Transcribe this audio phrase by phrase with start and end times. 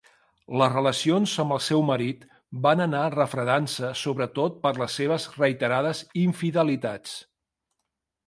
[0.59, 2.23] Les relacions amb el seu marit
[2.63, 7.13] van anar refredant-se sobretot per les seves reiterades infidelitats.